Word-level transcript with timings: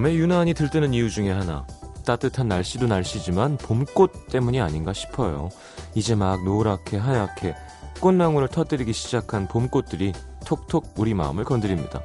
봄에 0.00 0.14
유난히 0.14 0.54
들뜨는 0.54 0.94
이유 0.94 1.10
중에 1.10 1.30
하나. 1.30 1.66
따뜻한 2.06 2.48
날씨도 2.48 2.86
날씨지만 2.86 3.58
봄꽃 3.58 4.28
때문이 4.28 4.58
아닌가 4.58 4.94
싶어요. 4.94 5.50
이제 5.94 6.14
막 6.14 6.42
노랗게 6.42 6.96
하얗게 6.96 7.54
꽃낭울을 8.00 8.48
터뜨리기 8.48 8.94
시작한 8.94 9.46
봄꽃들이 9.46 10.14
톡톡 10.46 10.94
우리 10.96 11.12
마음을 11.12 11.44
건드립니다. 11.44 12.00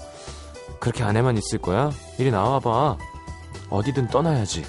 그렇게 0.81 1.05
안에만 1.05 1.38
있을 1.38 1.59
거야? 1.59 1.89
이리 2.20 2.31
나와봐. 2.31 2.98
어디든 3.70 4.09
떠나야지. 4.09 4.66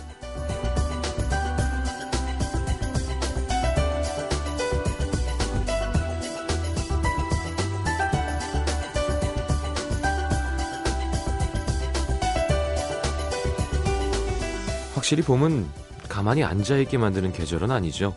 확실히 15.06 15.22
봄은 15.22 15.68
가만히 16.08 16.42
앉아있게 16.42 16.98
만드는 16.98 17.32
계절은 17.32 17.70
아니죠. 17.70 18.16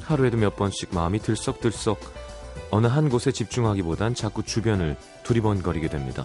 하루에도 0.00 0.38
몇 0.38 0.56
번씩 0.56 0.94
마음이 0.94 1.18
들썩들썩 1.18 2.00
어느 2.70 2.86
한 2.86 3.10
곳에 3.10 3.30
집중하기보단 3.30 4.14
자꾸 4.14 4.42
주변을 4.42 4.96
두리번거리게 5.22 5.90
됩니다. 5.90 6.24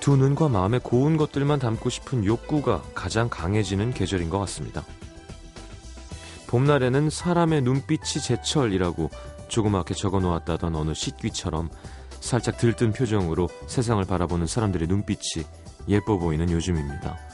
두 0.00 0.16
눈과 0.16 0.48
마음에 0.48 0.78
고운 0.82 1.18
것들만 1.18 1.58
담고 1.58 1.90
싶은 1.90 2.24
욕구가 2.24 2.82
가장 2.94 3.28
강해지는 3.28 3.92
계절인 3.92 4.30
것 4.30 4.38
같습니다. 4.38 4.82
봄날에는 6.46 7.10
사람의 7.10 7.60
눈빛이 7.60 8.22
제철이라고 8.22 9.10
조그맣게 9.48 9.92
적어 9.92 10.18
놓았다던 10.20 10.74
어느 10.74 10.94
식귀처럼 10.94 11.68
살짝 12.20 12.56
들뜬 12.56 12.94
표정으로 12.94 13.50
세상을 13.66 14.02
바라보는 14.02 14.46
사람들의 14.46 14.88
눈빛이 14.88 15.44
예뻐 15.88 16.16
보이는 16.16 16.50
요즘입니다. 16.50 17.33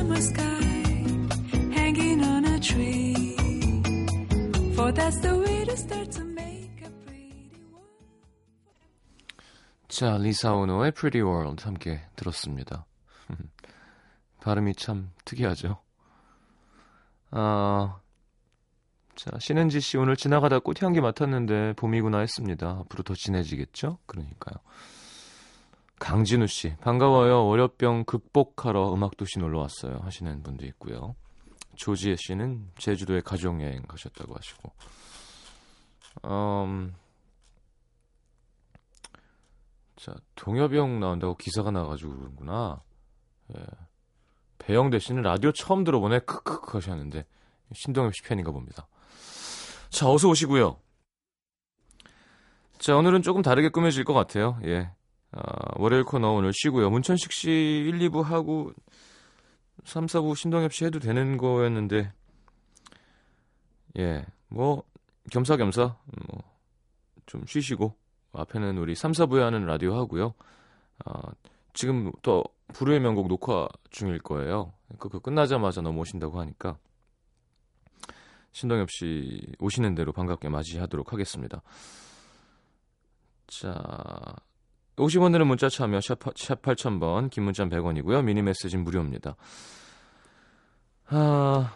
자, 9.87 10.17
리사 10.17 10.53
오노의 10.53 10.91
Pretty 10.91 11.27
World 11.27 11.63
함께 11.63 12.01
들었습니다. 12.15 12.85
발음이 14.41 14.75
참 14.75 15.11
특이하죠. 15.25 15.79
아, 17.31 17.99
자, 19.15 19.31
신은지 19.39 19.79
씨 19.79 19.97
오늘 19.97 20.15
지나가다 20.15 20.59
꽃향기 20.59 21.01
맡았는데 21.01 21.73
봄이구나 21.73 22.19
했습니다. 22.19 22.79
앞으로 22.81 23.03
더 23.03 23.13
진해지겠죠? 23.15 23.99
그러니까요. 24.05 24.55
강진우 26.01 26.47
씨, 26.47 26.75
반가워요. 26.77 27.45
월요병 27.45 28.05
극복하러 28.05 28.91
음악도시 28.91 29.37
놀러 29.37 29.59
왔어요. 29.59 29.99
하시는 30.01 30.41
분도 30.41 30.65
있고요. 30.65 31.15
조지혜 31.75 32.15
씨는 32.17 32.71
제주도에 32.79 33.21
가족여행 33.21 33.83
가셨다고 33.83 34.35
하시고. 34.35 34.71
음, 36.25 36.95
자, 39.95 40.15
동엽이 40.33 40.75
형 40.75 40.99
나온다고 40.99 41.37
기사가 41.37 41.69
나가지고 41.69 42.17
그런구나. 42.17 42.81
예. 43.55 43.63
배영대 44.57 44.97
씨는 44.97 45.21
라디오 45.21 45.51
처음 45.51 45.83
들어보네. 45.83 46.21
크크크 46.21 46.77
하셨는데 46.77 47.27
신동엽 47.73 48.15
씨 48.15 48.23
팬인가 48.23 48.51
봅니다. 48.51 48.87
자, 49.91 50.09
어서 50.09 50.29
오시고요. 50.29 50.79
자, 52.79 52.95
오늘은 52.97 53.21
조금 53.21 53.43
다르게 53.43 53.69
꾸며질 53.69 54.03
것 54.03 54.13
같아요. 54.13 54.59
예. 54.65 54.89
아, 55.31 55.41
월요일 55.77 56.03
코너 56.03 56.31
오늘 56.31 56.51
쉬고요. 56.53 56.89
문천식 56.89 57.31
씨 57.31 57.49
1, 57.49 57.99
2부 57.99 58.23
하고 58.23 58.71
3, 59.85 60.05
4부 60.05 60.35
신동엽 60.35 60.73
씨 60.73 60.85
해도 60.85 60.99
되는 60.99 61.37
거였는데 61.37 62.11
예. 63.97 64.25
뭐 64.49 64.83
겸사겸사 65.31 65.95
뭐 66.27 66.51
좀 67.31 67.45
쉬시고 67.45 67.95
앞에는 68.33 68.77
우리 68.77 68.93
3, 68.93 69.13
4부에 69.13 69.39
하는 69.39 69.65
라디오 69.65 69.95
하고요. 69.95 70.33
아, 71.05 71.31
지금 71.73 72.11
또 72.21 72.43
불후의 72.73 72.99
명곡 72.99 73.29
녹화 73.29 73.69
중일 73.89 74.19
거예요. 74.19 74.73
그, 74.99 75.07
그 75.07 75.21
끝나자마자 75.21 75.79
넘어오신다고 75.79 76.41
하니까 76.41 76.77
신동엽 78.51 78.91
씨 78.91 79.41
오시는 79.59 79.95
대로 79.95 80.11
반갑게 80.11 80.49
맞이하도록 80.49 81.13
하겠습니다. 81.13 81.61
자, 83.47 83.81
50원 84.97 85.31
드는 85.31 85.47
문자 85.47 85.69
참여 85.69 86.01
샵, 86.01 86.19
샵 86.35 86.61
8000번 86.61 87.29
긴 87.29 87.43
문자 87.43 87.65
100원이고요. 87.65 88.23
미니 88.23 88.41
메시지는 88.41 88.83
무료입니다. 88.83 89.35
아... 91.07 91.73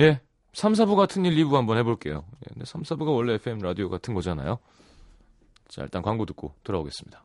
예. 0.00 0.20
3, 0.52 0.72
4부 0.72 0.96
같은 0.96 1.24
일 1.24 1.36
2부 1.36 1.54
한번 1.54 1.78
해볼게요. 1.78 2.24
예, 2.36 2.52
근데 2.52 2.64
3, 2.64 2.82
4부가 2.82 3.14
원래 3.14 3.34
FM 3.34 3.58
라디오 3.58 3.88
같은 3.88 4.14
거잖아요. 4.14 4.58
자, 5.68 5.82
일단 5.82 6.02
광고 6.02 6.24
듣고 6.24 6.54
돌아오겠습니다. 6.64 7.24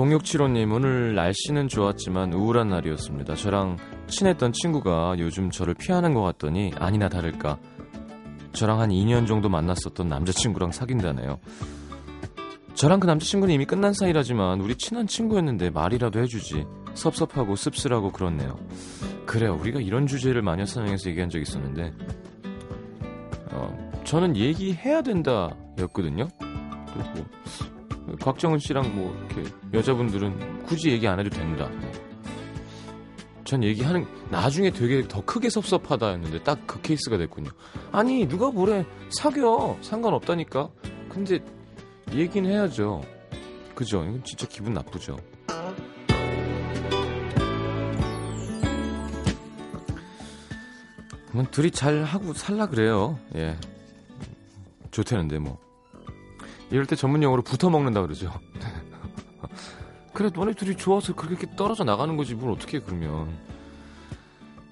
공육칠호님 0.00 0.72
오늘 0.72 1.14
날씨는 1.14 1.68
좋았지만 1.68 2.32
우울한 2.32 2.70
날이었습니다. 2.70 3.34
저랑 3.34 3.76
친했던 4.06 4.54
친구가 4.54 5.16
요즘 5.18 5.50
저를 5.50 5.74
피하는 5.74 6.14
것 6.14 6.22
같더니 6.22 6.72
아니나 6.78 7.10
다를까 7.10 7.58
저랑 8.52 8.80
한 8.80 8.88
2년 8.88 9.26
정도 9.26 9.50
만났었던 9.50 10.08
남자친구랑 10.08 10.72
사귄다네요. 10.72 11.38
저랑 12.72 13.00
그 13.00 13.06
남자친구는 13.08 13.54
이미 13.54 13.66
끝난 13.66 13.92
사이라지만 13.92 14.62
우리 14.62 14.74
친한 14.76 15.06
친구였는데 15.06 15.68
말이라도 15.68 16.18
해주지 16.18 16.64
섭섭하고 16.94 17.54
씁쓸하고 17.54 18.10
그렇네요. 18.10 18.58
그래요 19.26 19.54
우리가 19.60 19.80
이런 19.80 20.06
주제를 20.06 20.40
마녀 20.40 20.64
사냥에서 20.64 21.10
얘기한 21.10 21.28
적 21.28 21.38
있었는데 21.38 21.92
어, 23.52 23.90
저는 24.04 24.34
얘기해야 24.34 25.02
된다 25.02 25.54
였거든요. 25.78 26.26
그리고 26.94 27.28
곽정은 28.18 28.58
씨랑 28.58 28.94
뭐 28.94 29.14
이렇게 29.30 29.50
여자분들은 29.74 30.64
굳이 30.64 30.90
얘기 30.90 31.06
안 31.06 31.18
해도 31.20 31.30
된다. 31.30 31.68
뭐. 31.68 31.90
전 33.44 33.64
얘기하는 33.64 34.06
나중에 34.30 34.70
되게 34.70 35.06
더 35.08 35.24
크게 35.24 35.50
섭섭하다였는데 35.50 36.42
딱 36.44 36.60
그 36.66 36.80
케이스가 36.82 37.16
됐군요. 37.18 37.50
아니 37.92 38.26
누가 38.28 38.50
뭐래 38.50 38.84
사겨 39.10 39.76
상관없다니까. 39.80 40.70
근데 41.08 41.40
얘기는 42.12 42.48
해야죠. 42.48 43.02
그죠? 43.74 44.02
이건 44.04 44.22
진짜 44.24 44.46
기분 44.46 44.74
나쁘죠. 44.74 45.16
뭐 51.32 51.44
둘이 51.50 51.70
잘 51.70 52.02
하고 52.04 52.32
살라 52.34 52.66
그래요. 52.66 53.18
예. 53.36 53.56
좋다는데 54.90 55.38
뭐. 55.38 55.58
이럴 56.70 56.86
때 56.86 56.96
전문 56.96 57.22
용어로 57.22 57.42
붙어 57.42 57.68
먹는다 57.70 58.02
그러죠. 58.02 58.32
그래 60.12 60.30
너네 60.34 60.54
둘이 60.54 60.76
좋아서 60.76 61.14
그렇게 61.14 61.46
떨어져 61.56 61.84
나가는 61.84 62.16
거지 62.16 62.34
뭘 62.34 62.52
어떻게 62.52 62.78
해 62.78 62.82
그러면. 62.84 63.28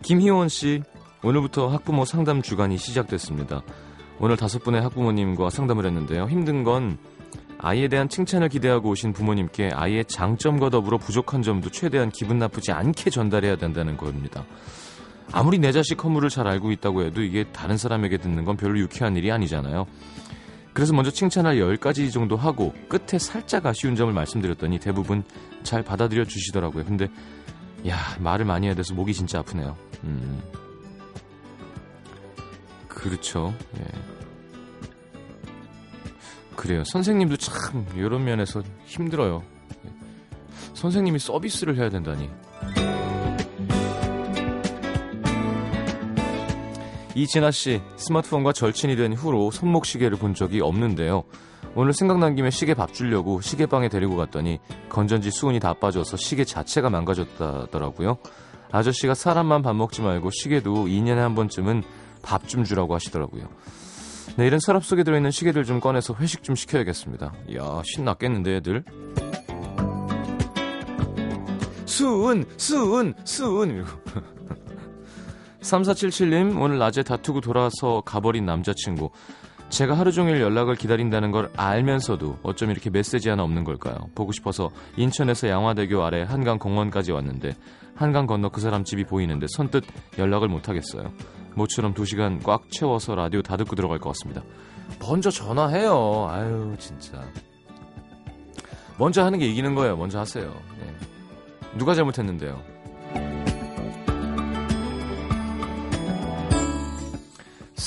김희원 0.02 0.48
씨 0.48 0.82
오늘부터 1.22 1.68
학부모 1.68 2.04
상담 2.04 2.42
주간이 2.42 2.78
시작됐습니다. 2.78 3.62
오늘 4.20 4.36
다섯 4.36 4.62
분의 4.62 4.82
학부모님과 4.82 5.50
상담을 5.50 5.86
했는데요. 5.86 6.26
힘든 6.26 6.64
건 6.64 6.98
아이에 7.58 7.88
대한 7.88 8.08
칭찬을 8.08 8.48
기대하고 8.48 8.90
오신 8.90 9.12
부모님께 9.12 9.70
아이의 9.74 10.04
장점과 10.06 10.70
더불어 10.70 10.98
부족한 10.98 11.42
점도 11.42 11.70
최대한 11.70 12.10
기분 12.10 12.38
나쁘지 12.38 12.70
않게 12.72 13.10
전달해야 13.10 13.56
된다는 13.56 13.96
겁니다. 13.96 14.44
아무리 15.32 15.58
내 15.58 15.72
자식 15.72 16.02
허물을 16.02 16.30
잘 16.30 16.46
알고 16.46 16.70
있다고 16.72 17.02
해도 17.02 17.22
이게 17.22 17.44
다른 17.52 17.76
사람에게 17.76 18.18
듣는 18.18 18.44
건 18.44 18.56
별로 18.56 18.78
유쾌한 18.78 19.16
일이 19.16 19.30
아니잖아요. 19.30 19.86
그래서 20.78 20.92
먼저 20.92 21.10
칭찬할 21.10 21.56
10가지 21.56 22.12
정도 22.12 22.36
하고 22.36 22.72
끝에 22.88 23.18
살짝 23.18 23.66
아쉬운 23.66 23.96
점을 23.96 24.12
말씀드렸더니 24.12 24.78
대부분 24.78 25.24
잘 25.64 25.82
받아들여 25.82 26.24
주시더라고요. 26.24 26.84
근데 26.84 27.08
야, 27.88 27.96
말을 28.20 28.44
많이 28.44 28.68
해야 28.68 28.76
돼서 28.76 28.94
목이 28.94 29.12
진짜 29.12 29.40
아프네요. 29.40 29.76
음. 30.04 30.40
그렇죠. 32.86 33.52
예. 33.80 33.84
그래요. 36.54 36.84
선생님도 36.84 37.38
참 37.38 37.84
이런 37.96 38.22
면에서 38.22 38.62
힘들어요. 38.84 39.42
예. 39.84 39.90
선생님이 40.74 41.18
서비스를 41.18 41.76
해야 41.76 41.88
된다니. 41.88 42.30
이진아 47.18 47.50
씨, 47.50 47.82
스마트폰과 47.96 48.52
절친이 48.52 48.94
된 48.94 49.12
후로 49.12 49.50
손목 49.50 49.86
시계를 49.86 50.18
본 50.18 50.34
적이 50.34 50.60
없는데요. 50.60 51.24
오늘 51.74 51.92
생각난 51.92 52.36
김에 52.36 52.48
시계 52.50 52.74
밥 52.74 52.94
주려고 52.94 53.40
시계방에 53.40 53.88
데리고 53.88 54.14
갔더니 54.14 54.60
건전지 54.88 55.32
수은이 55.32 55.58
다 55.58 55.74
빠져서 55.74 56.16
시계 56.16 56.44
자체가 56.44 56.90
망가졌다더라고요. 56.90 58.18
아저씨가 58.70 59.14
사람만 59.14 59.62
밥 59.62 59.74
먹지 59.74 60.00
말고 60.00 60.30
시계도 60.30 60.86
2년에 60.86 61.16
한 61.16 61.34
번쯤은 61.34 61.82
밥 62.22 62.46
좀 62.46 62.62
주라고 62.62 62.94
하시더라고요. 62.94 63.48
내일은 64.36 64.60
서랍 64.60 64.84
속에 64.84 65.02
들어있는 65.02 65.32
시계를 65.32 65.64
좀 65.64 65.80
꺼내서 65.80 66.14
회식 66.14 66.44
좀 66.44 66.54
시켜야겠습니다. 66.54 67.32
이야, 67.48 67.82
신났겠는데, 67.84 68.56
애들? 68.58 68.84
수은, 71.84 72.44
수은, 72.56 73.14
수은. 73.24 73.84
이러고. 75.58 75.62
3477님, 75.62 76.60
오늘 76.60 76.78
낮에 76.78 77.02
다투고 77.02 77.40
돌아서 77.40 78.02
가버린 78.04 78.46
남자친구. 78.46 79.10
제가 79.68 79.98
하루 79.98 80.12
종일 80.12 80.40
연락을 80.40 80.76
기다린다는 80.76 81.30
걸 81.30 81.50
알면서도 81.56 82.38
어쩜 82.42 82.70
이렇게 82.70 82.88
메시지 82.88 83.28
하나 83.28 83.42
없는 83.42 83.64
걸까요? 83.64 83.96
보고 84.14 84.32
싶어서 84.32 84.70
인천에서 84.96 85.48
양화대교 85.48 86.02
아래 86.02 86.22
한강 86.22 86.58
공원까지 86.58 87.12
왔는데 87.12 87.54
한강 87.94 88.26
건너 88.26 88.48
그 88.48 88.62
사람 88.62 88.82
집이 88.84 89.04
보이는데 89.04 89.46
선뜻 89.54 89.84
연락을 90.16 90.48
못 90.48 90.70
하겠어요. 90.70 91.12
모처럼 91.54 91.92
2시간 91.92 92.42
꽉 92.42 92.70
채워서 92.70 93.14
라디오 93.14 93.42
다 93.42 93.58
듣고 93.58 93.76
들어갈 93.76 93.98
것 93.98 94.08
같습니다. 94.10 94.42
먼저 95.00 95.30
전화해요. 95.30 96.28
아유 96.30 96.74
진짜. 96.78 97.22
먼저 98.98 99.22
하는 99.22 99.38
게 99.38 99.46
이기는 99.46 99.74
거예요. 99.74 99.96
먼저 99.98 100.18
하세요. 100.18 100.50
네. 100.80 100.94
누가 101.76 101.94
잘못했는데요? 101.94 102.77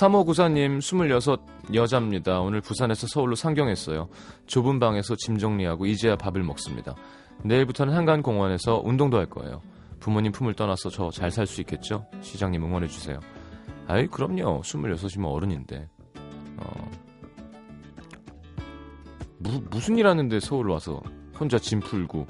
3594님, 0.01 0.79
26 0.81 1.45
여자입니다. 1.75 2.41
오늘 2.41 2.59
부산에서 2.61 3.05
서울로 3.07 3.35
상경했어요. 3.35 4.09
좁은 4.47 4.79
방에서 4.79 5.15
짐 5.15 5.37
정리하고 5.37 5.85
이제야 5.85 6.15
밥을 6.15 6.41
먹습니다. 6.43 6.95
내일부터는 7.43 7.93
한강 7.93 8.21
공원에서 8.23 8.81
운동도 8.83 9.17
할 9.17 9.27
거예요. 9.27 9.61
부모님 9.99 10.31
품을 10.31 10.55
떠나서 10.55 10.89
저 10.89 11.09
잘 11.11 11.29
살 11.29 11.45
수 11.45 11.61
있겠죠? 11.61 12.07
시장님 12.21 12.63
응원해 12.63 12.87
주세요. 12.87 13.19
아이, 13.87 14.07
그럼요. 14.07 14.61
26이면 14.61 15.31
어른인데. 15.31 15.87
어. 16.57 16.91
무, 19.37 19.61
무슨 19.69 19.97
일 19.97 20.07
하는데 20.07 20.39
서울 20.39 20.69
와서 20.71 21.01
혼자 21.39 21.59
짐 21.59 21.79
풀고. 21.79 22.25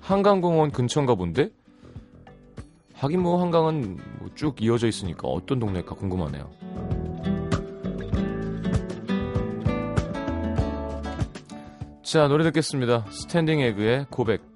한강공원 0.00 0.72
근처인가 0.72 1.14
본데? 1.14 1.50
하긴 2.94 3.20
뭐 3.22 3.40
한강은 3.40 3.96
뭐 4.18 4.28
쭉 4.34 4.60
이어져 4.60 4.88
있으니까 4.88 5.28
어떤 5.28 5.60
동네일까 5.60 5.94
궁금하네요. 5.94 6.50
자, 12.02 12.26
노래 12.26 12.42
듣겠습니다. 12.44 13.06
스탠딩 13.10 13.60
에그의 13.60 14.06
고백. 14.10 14.51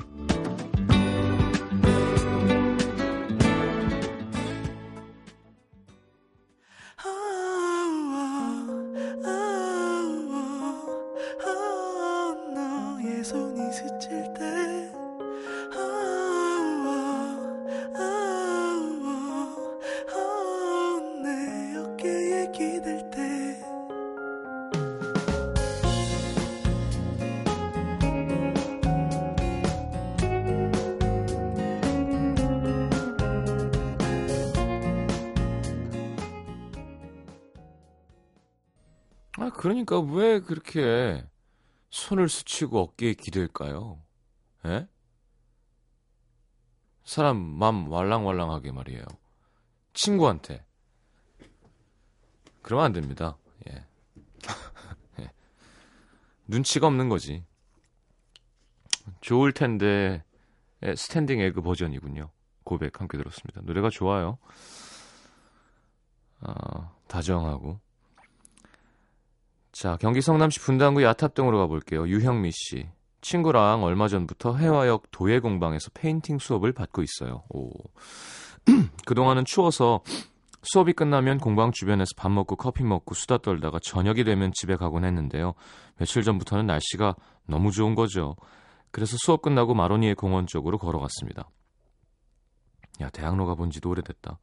그렇게 40.46 41.24
손을 41.90 42.28
스치고 42.28 42.80
어깨에 42.80 43.14
기댈까요? 43.14 44.02
예? 44.66 44.88
사람 47.04 47.36
맘 47.36 47.90
왈랑왈랑하게 47.90 48.72
말이에요. 48.72 49.04
친구한테. 49.92 50.64
그러면 52.62 52.86
안 52.86 52.92
됩니다. 52.92 53.36
예. 53.68 53.84
예. 55.20 55.30
눈치가 56.46 56.86
없는 56.86 57.08
거지. 57.08 57.44
좋을 59.20 59.52
텐데 59.52 60.24
예, 60.82 60.94
스탠딩 60.94 61.40
에그 61.40 61.62
버전이군요. 61.62 62.30
고백 62.64 63.00
함께 63.00 63.16
들었습니다. 63.16 63.60
노래가 63.62 63.88
좋아요. 63.90 64.38
아, 66.40 66.92
다정하고 67.06 67.80
자, 69.78 69.98
경기 70.00 70.22
성남시 70.22 70.58
분당구 70.60 71.02
야탑동으로 71.02 71.58
가볼게요. 71.58 72.08
유형미 72.08 72.50
씨. 72.50 72.88
친구랑 73.20 73.84
얼마 73.84 74.08
전부터 74.08 74.56
혜화역 74.56 75.10
도예공방에서 75.10 75.90
페인팅 75.92 76.38
수업을 76.38 76.72
받고 76.72 77.02
있어요. 77.02 77.42
오. 77.50 77.68
그동안은 79.04 79.44
추워서 79.44 80.00
수업이 80.62 80.94
끝나면 80.94 81.36
공방 81.36 81.72
주변에서 81.72 82.12
밥 82.16 82.30
먹고 82.30 82.56
커피 82.56 82.84
먹고 82.84 83.14
수다 83.14 83.36
떨다가 83.36 83.78
저녁이 83.78 84.24
되면 84.24 84.50
집에 84.54 84.76
가곤 84.76 85.04
했는데요. 85.04 85.52
며칠 85.98 86.22
전부터는 86.22 86.66
날씨가 86.66 87.14
너무 87.46 87.70
좋은 87.70 87.94
거죠. 87.94 88.34
그래서 88.90 89.18
수업 89.18 89.42
끝나고 89.42 89.74
마로니에 89.74 90.14
공원 90.14 90.46
쪽으로 90.46 90.78
걸어갔습니다. 90.78 91.50
야, 93.02 93.10
대학로 93.10 93.44
가본 93.44 93.70
지도 93.70 93.90
오래됐다. 93.90 94.38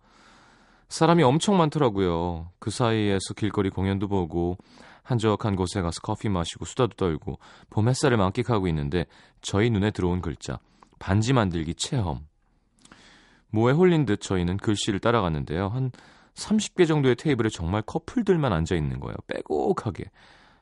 사람이 0.90 1.24
엄청 1.24 1.58
많더라고요. 1.58 2.52
그 2.60 2.70
사이에서 2.70 3.34
길거리 3.36 3.72
공연도 3.72 4.08
보고 4.08 4.58
한적한 5.04 5.56
곳에 5.56 5.82
가서 5.82 6.00
커피 6.02 6.30
마시고 6.30 6.66
수다도 6.66 6.96
떨고 6.96 7.40
봄 7.70 7.90
햇살을 7.90 8.18
만끽하고 8.18 8.68
있는데 8.70 9.06
저희 9.42 9.70
눈에 9.70 9.92
들어온 9.92 10.22
글자 10.22 10.60
반지 11.00 11.34
만들기 11.34 11.76
체험 11.76 12.26
모에 13.50 13.74
홀린 13.74 14.06
듯 14.06 14.22
저희는 14.22 14.58
글씨를 14.58 15.00
따라갔는데요. 15.00 15.68
한 15.68 15.92
30개 16.34 16.88
정도의 16.88 17.16
테이블에 17.16 17.50
정말 17.50 17.84
커플들만 17.84 18.52
앉아 18.52 18.76
있는 18.76 19.00
거예요. 19.00 19.16
빼곡하게. 19.28 20.06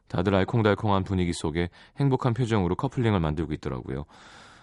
다들 0.09 0.35
알콩달콩한 0.35 1.05
분위기 1.05 1.31
속에 1.31 1.69
행복한 1.97 2.33
표정으로 2.33 2.75
커플링을 2.75 3.21
만들고 3.21 3.53
있더라고요. 3.53 4.03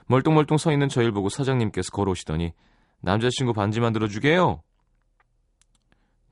멀뚱멀뚱 0.06 0.58
서 0.58 0.72
있는 0.72 0.88
저희를 0.88 1.12
보고 1.12 1.30
사장님께서 1.30 1.90
걸어오시더니 1.92 2.52
남자친구 3.00 3.54
반지 3.54 3.80
만들어 3.80 4.08
주게요. 4.08 4.62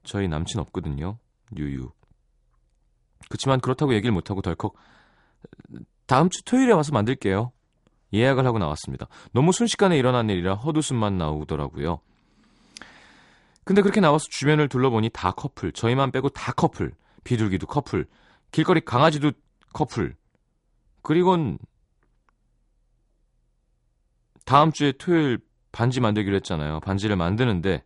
저희 0.02 0.28
남친 0.28 0.60
없거든요. 0.60 1.18
유유. 1.56 1.90
그치만 3.28 3.60
그렇다고 3.60 3.94
얘기를 3.94 4.12
못하고 4.12 4.42
덜컥 4.42 4.74
다음 6.06 6.30
주 6.30 6.42
토요일에 6.44 6.72
와서 6.72 6.92
만들게요. 6.92 7.52
예약을 8.12 8.46
하고 8.46 8.58
나왔습니다. 8.58 9.08
너무 9.32 9.52
순식간에 9.52 9.98
일어난 9.98 10.30
일이라 10.30 10.54
헛웃음만 10.54 11.18
나오더라고요. 11.18 12.00
근데 13.64 13.82
그렇게 13.82 14.00
나와서 14.00 14.26
주변을 14.30 14.68
둘러보니 14.68 15.10
다 15.12 15.32
커플. 15.32 15.72
저희만 15.72 16.12
빼고 16.12 16.28
다 16.28 16.52
커플. 16.52 16.92
비둘기도 17.24 17.66
커플. 17.66 18.06
길거리 18.52 18.80
강아지도 18.80 19.32
커플. 19.72 20.14
그리곤 21.02 21.58
다음 24.44 24.70
주에 24.70 24.92
토요일 24.92 25.40
반지 25.72 26.00
만들기로 26.00 26.36
했잖아요. 26.36 26.78
반지를 26.80 27.16
만드는데 27.16 27.82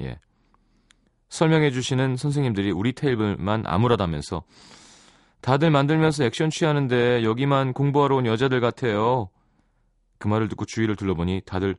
예. 0.00 0.20
설명해 1.28 1.72
주시는 1.72 2.16
선생님들이 2.16 2.70
우리 2.70 2.92
테이블만 2.92 3.64
암울하다면서 3.66 4.44
다들 5.44 5.70
만들면서 5.70 6.24
액션 6.24 6.48
취하는데 6.48 7.22
여기만 7.22 7.74
공부하러 7.74 8.16
온 8.16 8.24
여자들 8.24 8.62
같아요. 8.62 9.28
그 10.16 10.26
말을 10.26 10.48
듣고 10.48 10.64
주위를 10.64 10.96
둘러보니 10.96 11.42
다들 11.44 11.76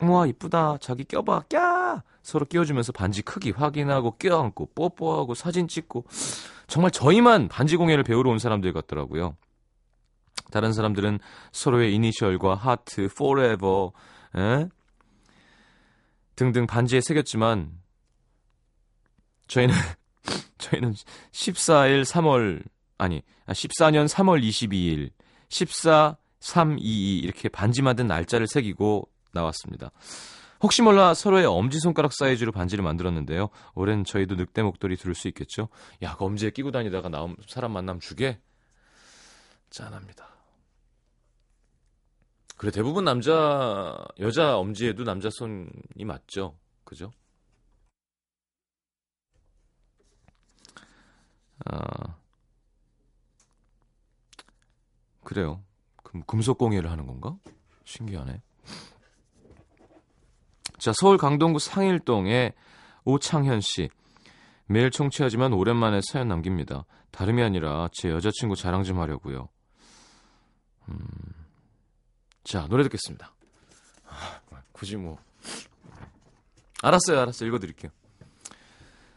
우와 0.00 0.26
이쁘다 0.26 0.78
자기 0.80 1.04
껴봐 1.04 1.42
꺄 1.50 2.00
서로 2.22 2.46
끼워주면서 2.46 2.92
반지 2.92 3.20
크기 3.20 3.50
확인하고 3.50 4.12
껴안고 4.12 4.70
뽀뽀하고 4.74 5.34
사진 5.34 5.68
찍고 5.68 6.06
정말 6.66 6.92
저희만 6.92 7.48
반지 7.48 7.76
공예를 7.76 8.04
배우러 8.04 8.30
온 8.30 8.38
사람들 8.38 8.72
같더라고요. 8.72 9.36
다른 10.50 10.72
사람들은 10.72 11.18
서로의 11.52 11.94
이니셜과 11.94 12.54
하트, 12.54 13.02
forever, 13.02 13.90
에? 14.34 14.66
등등 16.36 16.66
반지에 16.66 17.02
새겼지만 17.02 17.72
저희는 19.46 19.74
저희는 20.58 20.94
14일 21.32 22.04
3월 22.04 22.62
아니 22.98 23.22
14년 23.46 24.08
3월 24.08 24.42
22일 24.42 25.10
14 25.48 26.16
322 26.40 27.18
이렇게 27.18 27.48
반지 27.48 27.82
만든 27.82 28.06
날짜를 28.06 28.46
새기고 28.46 29.08
나왔습니다. 29.32 29.90
혹시 30.60 30.82
몰라 30.82 31.12
서로의 31.12 31.44
엄지손가락 31.46 32.12
사이즈로 32.12 32.52
반지를 32.52 32.82
만들었는데요. 32.82 33.50
올해는 33.74 34.04
저희도 34.04 34.36
늑대 34.36 34.62
목도리 34.62 34.96
들을 34.96 35.14
수 35.14 35.28
있겠죠? 35.28 35.68
야, 36.02 36.16
그 36.16 36.24
엄지에 36.24 36.50
끼고 36.50 36.70
다니다가 36.70 37.08
나온 37.08 37.36
사람 37.46 37.72
만나면 37.72 38.00
주게? 38.00 38.38
짠합니다. 39.70 40.28
그래, 42.56 42.70
대부분 42.70 43.04
남자, 43.04 43.98
여자 44.18 44.56
엄지에도 44.56 45.04
남자 45.04 45.28
손이 45.30 46.04
맞죠? 46.06 46.56
그죠? 46.84 47.12
아, 51.64 52.16
그래요. 55.24 55.62
금속 56.26 56.58
공예를 56.58 56.90
하는 56.90 57.06
건가? 57.06 57.36
신기하네. 57.84 58.42
자, 60.78 60.92
서울 60.94 61.16
강동구 61.18 61.58
상일동의 61.58 62.54
오창현 63.04 63.60
씨. 63.60 63.88
매일 64.66 64.90
청취하지만 64.90 65.52
오랜만에 65.52 66.00
사연 66.02 66.28
남깁니다. 66.28 66.84
다름이 67.10 67.42
아니라 67.42 67.88
제 67.92 68.10
여자친구 68.10 68.56
자랑 68.56 68.82
좀 68.82 69.00
하려고요. 69.00 69.48
음... 70.88 70.98
자, 72.44 72.66
노래 72.68 72.82
듣겠습니다. 72.84 73.34
아, 74.06 74.40
굳이 74.72 74.96
뭐 74.96 75.18
알았어요, 76.82 77.20
알았어요. 77.20 77.48
읽어드릴게요. 77.48 77.90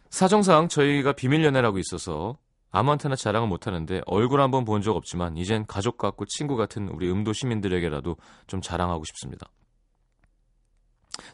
사정상 0.09 0.67
저희가 0.67 1.13
비밀 1.13 1.43
연애라고 1.43 1.77
있어서 1.79 2.37
아무한테나 2.71 3.15
자랑을 3.15 3.47
못하는데 3.47 4.01
얼굴 4.05 4.41
한번 4.41 4.63
본 4.65 4.81
적 4.81 4.95
없지만 4.95 5.37
이젠 5.37 5.65
가족 5.65 5.97
같고 5.97 6.25
친구 6.25 6.55
같은 6.55 6.87
우리 6.89 7.09
음도 7.11 7.33
시민들에게라도 7.33 8.15
좀 8.47 8.61
자랑하고 8.61 9.03
싶습니다. 9.05 9.47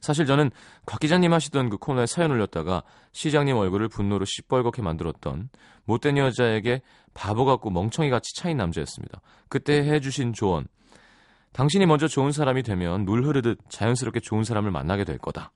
사실 0.01 0.25
저는 0.25 0.49
곽 0.85 0.99
기자님 0.99 1.31
하시던 1.33 1.69
그 1.69 1.77
코너에 1.77 2.05
사연 2.05 2.31
올렸다가 2.31 2.83
시장님 3.11 3.55
얼굴을 3.55 3.87
분노로 3.89 4.25
시뻘겋게 4.25 4.81
만들었던 4.81 5.49
못된 5.83 6.17
여자에게 6.17 6.81
바보 7.13 7.45
같고 7.45 7.69
멍청이 7.69 8.09
같이 8.09 8.33
차인 8.35 8.57
남자였습니다. 8.57 9.21
그때 9.47 9.77
해주신 9.83 10.33
조언. 10.33 10.65
당신이 11.53 11.85
먼저 11.85 12.07
좋은 12.07 12.31
사람이 12.31 12.63
되면 12.63 13.05
물 13.05 13.23
흐르듯 13.25 13.59
자연스럽게 13.69 14.21
좋은 14.21 14.43
사람을 14.43 14.71
만나게 14.71 15.03
될 15.03 15.17
거다. 15.17 15.51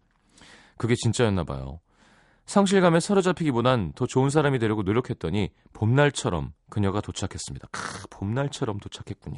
그게 0.77 0.95
진짜였나 0.95 1.43
봐요. 1.43 1.79
상실감에 2.49 2.99
사로잡히기보단 2.99 3.93
더 3.93 4.07
좋은 4.07 4.31
사람이 4.31 4.57
되려고 4.57 4.81
노력했더니 4.81 5.51
봄날처럼 5.71 6.51
그녀가 6.71 6.99
도착했습니다. 6.99 7.67
크, 7.71 8.07
봄날처럼 8.09 8.79
도착했군요. 8.79 9.37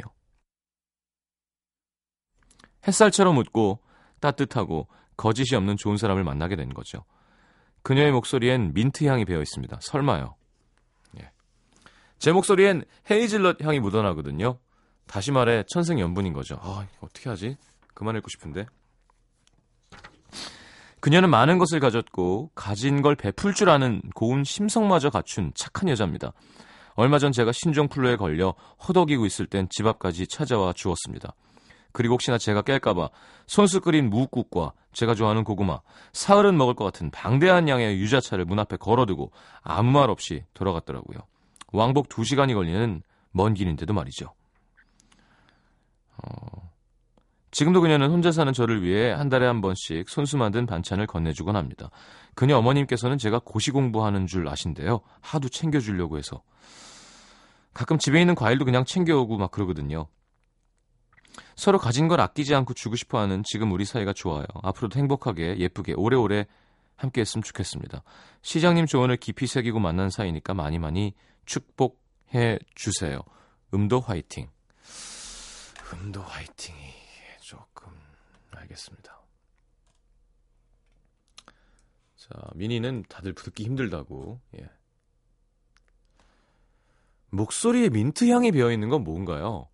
햇살처럼 2.88 3.38
웃고 3.38 3.80
따뜻하고 4.22 4.88
거짓이 5.18 5.58
없는 5.58 5.76
좋은 5.76 5.98
사람을 5.98 6.24
만나게 6.24 6.56
된 6.56 6.74
거죠. 6.74 7.04
그녀의 7.84 8.14
목소리엔 8.14 8.74
민트 8.74 9.04
향이 9.04 9.26
배어 9.26 9.42
있습니다. 9.42 9.80
설마요. 9.82 10.38
예. 11.20 11.32
제 12.18 12.32
목소리엔 12.32 12.86
헤이즐넛 13.12 13.62
향이 13.62 13.82
묻어나거든요. 13.82 14.58
다시 15.06 15.34
말해 15.34 15.66
천생연분인 15.68 16.32
거죠. 16.32 16.58
아, 16.62 16.88
어떻게 17.02 17.30
하지? 17.30 17.58
그만 17.94 18.16
읽고 18.16 18.30
싶은데. 18.30 18.68
그녀는 21.02 21.32
많은 21.32 21.58
것을 21.58 21.80
가졌고 21.80 22.52
가진 22.54 23.02
걸 23.02 23.16
베풀 23.16 23.54
줄 23.56 23.70
아는 23.70 24.02
고운 24.14 24.44
심성마저 24.44 25.10
갖춘 25.10 25.52
착한 25.56 25.90
여자입니다. 25.90 26.32
얼마 26.94 27.18
전 27.18 27.32
제가 27.32 27.52
신종플루에 27.52 28.18
걸려 28.18 28.54
허덕이고 28.88 29.26
있을 29.26 29.48
땐 29.48 29.68
집 29.72 29.88
앞까지 29.88 30.28
찾아와 30.28 30.74
주었습니다. 30.74 31.34
그리고 31.92 32.14
혹시나 32.14 32.38
제가 32.38 32.62
깰까봐 32.62 33.10
손수 33.48 33.82
끓인 33.82 34.10
무국과 34.12 34.74
제가 34.94 35.16
좋아하는 35.16 35.44
고구마, 35.44 35.80
사흘은 36.14 36.56
먹을 36.56 36.76
것 36.76 36.86
같은 36.86 37.10
방대한 37.10 37.68
양의 37.68 38.00
유자차를 38.00 38.46
문 38.46 38.60
앞에 38.60 38.78
걸어두고 38.78 39.32
아무 39.62 39.92
말 39.92 40.10
없이 40.10 40.44
돌아갔더라고요. 40.54 41.20
왕복 41.74 42.10
2시간이 42.10 42.54
걸리는 42.54 43.02
먼 43.32 43.54
길인데도 43.56 43.94
말이죠. 43.94 44.34
어... 46.24 46.71
지금도 47.52 47.82
그녀는 47.82 48.10
혼자 48.10 48.32
사는 48.32 48.52
저를 48.54 48.82
위해 48.82 49.12
한 49.12 49.30
달에 49.30 49.46
한 49.46 49.62
번씩 49.62 50.10
손수 50.10 50.38
만든 50.38 50.66
반찬을 50.66 51.06
건네주곤 51.06 51.56
합니다. 51.56 51.90
그녀 52.34 52.58
어머님께서는 52.58 53.18
제가 53.18 53.40
고시 53.40 53.72
공부하는 53.72 54.26
줄 54.26 54.48
아신데요. 54.48 55.02
하도 55.20 55.50
챙겨주려고 55.50 56.18
해서. 56.18 56.42
가끔 57.74 57.98
집에 57.98 58.20
있는 58.20 58.36
과일도 58.36 58.66
그냥 58.66 58.86
챙겨오고 58.86 59.38
막 59.38 59.52
그러거든요. 59.52 60.08
서로 61.56 61.78
가진 61.78 62.08
걸 62.08 62.20
아끼지 62.22 62.56
않고 62.56 62.74
주고 62.74 62.96
싶어 62.96 63.20
하는 63.20 63.44
지금 63.46 63.72
우리 63.72 63.86
사이가 63.86 64.14
좋아요. 64.14 64.46
앞으로도 64.64 65.00
행복하게, 65.00 65.58
예쁘게, 65.58 65.94
오래오래 65.94 66.46
함께 66.96 67.22
했으면 67.22 67.44
좋겠습니다. 67.44 68.04
시장님 68.42 68.86
조언을 68.86 69.18
깊이 69.18 69.48
새기고 69.48 69.80
만난 69.80 70.10
사이니까 70.10 70.54
많이 70.54 70.80
많이 70.80 71.14
축복해 71.46 72.60
주세요. 72.76 73.22
음도 73.74 74.00
화이팅. 74.00 74.50
음도 75.94 76.22
화이팅이 76.22 77.01
알겠습니다. 78.62 79.22
자, 82.16 82.30
미니는 82.56 83.04
다들 83.10 83.34
듣기 83.34 83.64
힘들다고. 83.64 84.40
예. 84.58 84.70
목소리에 87.32 87.90
민트 87.90 88.30
향이 88.30 88.52
배어 88.52 88.72
있는 88.72 88.90
건 88.90 89.04
뭔가요? 89.04 89.70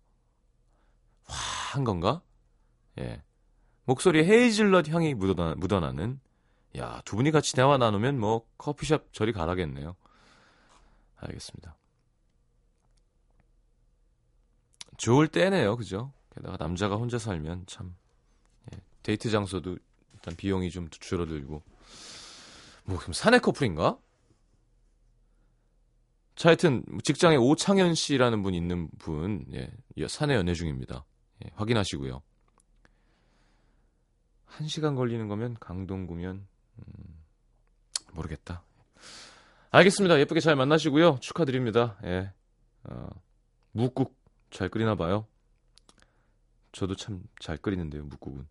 화한 1.24 1.84
건가? 1.84 2.22
예. 2.98 3.22
목소리에 3.84 4.24
헤이즐넛 4.24 4.88
향이 4.88 5.14
묻어나, 5.14 5.54
묻어나는. 5.54 6.20
야, 6.76 7.02
두 7.04 7.16
분이 7.16 7.30
같이 7.30 7.54
대화 7.54 7.78
나누면 7.78 8.18
뭐 8.18 8.46
커피숍 8.56 9.12
저리 9.12 9.32
가라겠네요. 9.32 9.96
알겠습니다. 11.16 11.76
좋을 14.96 15.28
때네요, 15.28 15.76
그죠? 15.76 16.12
게다가 16.34 16.56
남자가 16.58 16.96
혼자 16.96 17.18
살면 17.18 17.66
참 17.66 17.96
예, 18.04 18.07
데이트 19.08 19.30
장소도 19.30 19.78
일단 20.12 20.36
비용이 20.36 20.68
좀 20.70 20.90
줄어들고 20.90 21.62
뭐 22.84 22.98
그럼 22.98 23.14
사내 23.14 23.38
커플인가? 23.38 23.98
자, 26.36 26.50
하여튼 26.50 26.84
직장에 27.02 27.36
오창현 27.36 27.94
씨라는 27.94 28.42
분 28.42 28.52
있는 28.52 28.90
분 28.98 29.46
예, 29.54 29.70
사내 30.08 30.34
연애 30.34 30.52
중입니다. 30.52 31.06
예, 31.42 31.50
확인하시고요. 31.54 32.20
한 34.44 34.68
시간 34.68 34.94
걸리는 34.94 35.26
거면 35.26 35.56
강동구면 35.58 36.46
음, 36.76 37.24
모르겠다. 38.12 38.62
알겠습니다. 39.70 40.20
예쁘게 40.20 40.40
잘 40.40 40.54
만나시고요. 40.54 41.16
축하드립니다. 41.22 41.96
예. 42.04 42.30
어, 42.84 43.08
묵국 43.72 44.14
잘 44.50 44.68
끓이나 44.68 44.96
봐요. 44.96 45.26
저도 46.72 46.94
참 46.94 47.22
잘 47.40 47.56
끓이는데요, 47.56 48.04
묵국은. 48.04 48.46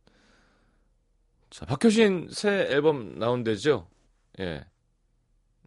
자, 1.50 1.66
박효신 1.66 2.30
새 2.32 2.50
앨범 2.50 3.18
나온대죠? 3.18 3.90
예. 4.40 4.66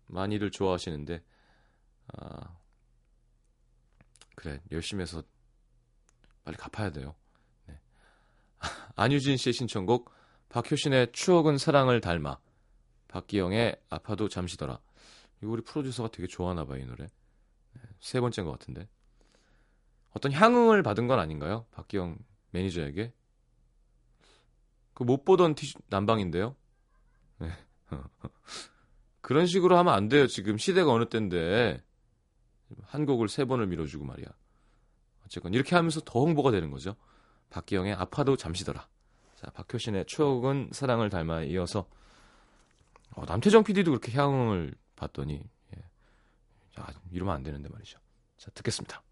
많이들 0.06 0.50
좋아하시는데, 0.50 1.22
아, 2.14 2.56
그래, 4.34 4.60
열심히 4.72 5.02
해서 5.02 5.22
빨리 6.44 6.56
갚아야 6.56 6.90
돼요. 6.90 7.14
네. 7.66 7.78
안유진 8.96 9.36
씨의 9.36 9.54
신청곡, 9.54 10.10
박효신의 10.48 11.12
추억은 11.12 11.58
사랑을 11.58 12.00
닮아, 12.00 12.38
박기영의 13.08 13.80
아파도 13.88 14.28
잠시더라. 14.28 14.80
이거 15.42 15.52
우리 15.52 15.62
프로듀서가 15.62 16.10
되게 16.10 16.26
좋아하나 16.26 16.64
봐요, 16.64 16.78
이 16.82 16.84
노래. 16.84 17.06
네, 17.06 17.80
세 18.00 18.20
번째인 18.20 18.46
것 18.46 18.58
같은데. 18.58 18.88
어떤 20.12 20.32
향응을 20.32 20.82
받은 20.82 21.06
건 21.06 21.20
아닌가요? 21.20 21.66
박기영 21.70 22.18
매니저에게 22.50 23.12
그 25.00 25.04
못 25.04 25.24
보던 25.24 25.54
티슈 25.54 25.78
난방인데요. 25.88 26.54
네. 27.38 27.48
그런 29.22 29.46
식으로 29.46 29.78
하면 29.78 29.94
안 29.94 30.08
돼요. 30.10 30.26
지금 30.26 30.58
시대가 30.58 30.92
어느 30.92 31.08
때인데 31.08 31.82
한 32.82 33.06
곡을 33.06 33.30
세 33.30 33.46
번을 33.46 33.66
밀어주고 33.68 34.04
말이야. 34.04 34.26
어쨌건 35.24 35.54
이렇게 35.54 35.74
하면서 35.74 36.02
더 36.04 36.20
홍보가 36.20 36.50
되는 36.50 36.70
거죠. 36.70 36.96
박기영의 37.48 37.94
아파도 37.94 38.36
잠시더라. 38.36 38.86
자, 39.36 39.50
박효신의 39.52 40.04
추억은 40.04 40.68
사랑을 40.72 41.08
닮아 41.08 41.44
이어서 41.44 41.88
어, 43.12 43.24
남태정 43.24 43.64
PD도 43.64 43.92
그렇게 43.92 44.12
향응을 44.12 44.74
받더니 44.96 45.42
예. 45.76 45.82
자, 46.74 46.86
이러면 47.10 47.36
안 47.36 47.42
되는데 47.42 47.70
말이죠. 47.70 47.98
자, 48.36 48.50
듣겠습니다. 48.50 49.02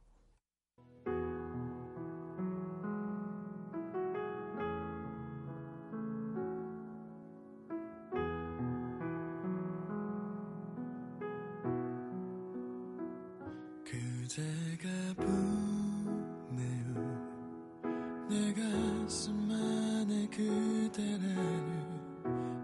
새가 14.39 14.87
부네요 15.17 16.87
내 18.31 18.55
가슴 18.55 19.51
안에 19.51 20.29
그대라는 20.29 21.99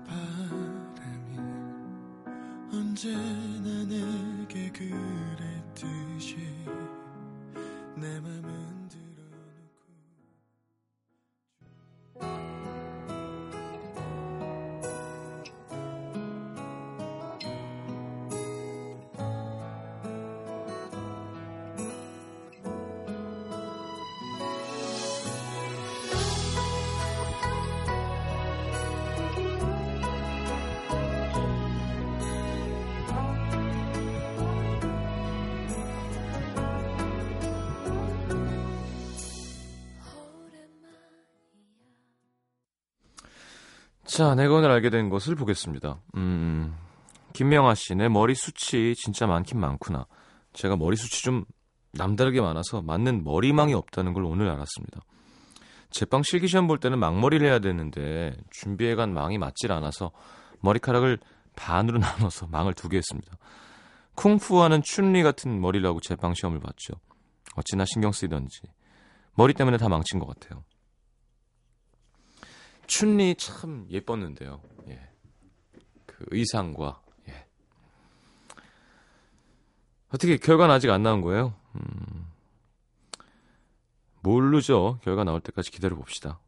바람이 0.07 1.37
언제 2.71 3.11
자, 44.15 44.37
내가 44.37 44.55
오늘 44.55 44.71
알게 44.71 44.91
된 44.91 45.09
것을 45.09 45.35
보겠습니다. 45.35 45.99
음, 46.15 46.77
김명아 47.33 47.75
씨, 47.75 47.97
내 47.97 48.09
머리 48.09 48.37
숱이 48.37 48.95
진짜 48.95 49.27
많긴 49.27 49.59
많구나. 49.59 50.07
제가 50.53 50.77
머리 50.77 50.97
숱이 50.97 51.23
좀 51.25 51.45
남다르게 51.95 52.41
많아서 52.41 52.81
맞는 52.81 53.25
머리망이 53.25 53.75
없다는 53.75 54.13
걸 54.13 54.23
오늘 54.23 54.49
알았습니다. 54.51 55.01
제빵 55.91 56.23
실기시험 56.23 56.69
볼 56.69 56.79
때는 56.79 57.01
망머리를 57.01 57.45
해야 57.45 57.59
되는데 57.59 58.37
준비해간 58.53 59.13
망이 59.13 59.37
맞질 59.39 59.73
않아서 59.73 60.13
머리카락을 60.61 61.19
반으로 61.57 61.99
나눠서 61.99 62.47
망을 62.47 62.73
두 62.75 62.89
개 62.89 62.99
했습니다. 62.99 63.37
쿵푸하는 64.15 64.83
춘리 64.83 65.25
같은 65.25 65.61
머리라고 65.61 65.99
제빵 65.99 66.35
시험을 66.35 66.61
봤죠. 66.61 66.95
어찌나 67.57 67.85
신경 67.85 68.13
쓰이던지 68.13 68.61
머리 69.35 69.55
때문에 69.55 69.77
다 69.77 69.89
망친 69.89 70.21
것 70.21 70.29
같아요. 70.29 70.63
춘리 72.87 73.35
참 73.37 73.87
예뻤는데요. 73.91 74.61
예. 74.89 75.01
그 76.07 76.25
의상과 76.31 77.01
예. 77.29 77.47
어떻게 80.09 80.37
결과는 80.37 80.75
아직 80.75 80.91
안 80.91 81.03
나온 81.03 81.21
거예요? 81.21 81.55
음. 81.77 82.27
모르죠. 84.21 84.99
결과 85.03 85.25
나올 85.25 85.41
때까지 85.41 85.71
기다려 85.71 85.97
봅시다. 85.97 86.41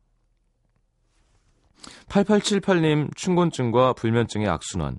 8878님 2.08 3.14
춘곤증과 3.14 3.92
불면증의 3.94 4.48
악순환. 4.48 4.98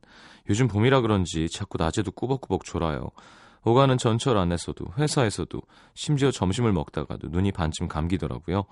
요즘 0.49 0.67
봄이라 0.67 1.01
그런지 1.01 1.49
자꾸 1.49 1.77
낮에도 1.77 2.11
꾸벅꾸벅 2.11 2.63
졸아요. 2.63 3.11
오가는 3.63 3.97
전철 3.97 4.37
안에서도 4.37 4.85
회사에서도 4.97 5.61
심지어 5.93 6.31
점심을 6.31 6.71
먹다가도 6.71 7.27
눈이 7.29 7.51
반쯤 7.51 7.89
감기더라고요. 7.89 8.63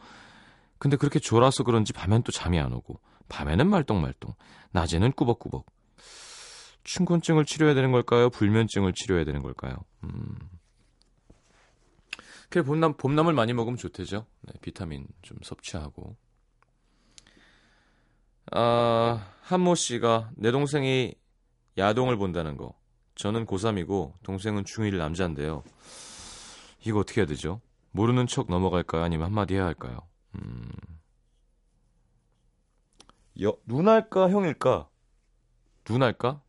근데 0.78 0.98
그렇게 0.98 1.20
졸아서 1.20 1.64
그런지 1.64 1.94
밤엔 1.94 2.24
또 2.24 2.32
잠이 2.32 2.60
안 2.60 2.74
오고 2.74 3.00
밤에는 3.30 3.70
말똥말똥 3.70 4.34
낮에는 4.72 5.12
꾸벅꾸벅 5.14 5.66
춘곤증을 6.84 7.46
치료해야 7.46 7.74
되는 7.74 7.92
걸까요? 7.92 8.30
불면증을 8.30 8.94
치료해야 8.94 9.26
되는 9.26 9.42
걸까요? 9.42 9.76
음. 10.04 10.38
그래 12.50 12.64
봄남 12.64 12.94
봄나물 12.96 13.34
많이 13.34 13.54
먹으면 13.54 13.76
좋대죠. 13.76 14.26
네, 14.42 14.54
비타민 14.62 15.08
좀 15.24 15.38
섭취하고. 15.42 16.16
아 18.52 19.32
한모 19.42 19.74
씨가 19.76 20.30
내 20.36 20.52
동생이 20.52 21.16
야동을 21.78 22.18
본다는 22.18 22.56
거. 22.56 22.76
저는 23.16 23.46
고3이고 23.46 24.14
동생은 24.24 24.64
중1 24.64 24.98
남자인데요. 24.98 25.64
이거 26.86 27.00
어떻게 27.00 27.22
해야 27.22 27.26
되죠? 27.26 27.62
모르는 27.92 28.28
척 28.28 28.50
넘어갈까요? 28.50 29.04
아니면 29.04 29.26
한마디 29.26 29.56
해야 29.56 29.66
할까요? 29.66 30.00
음. 30.36 30.72
여, 33.42 33.58
누나일까 33.66 34.30
형일까? 34.30 34.90
누나일까? 35.90 36.42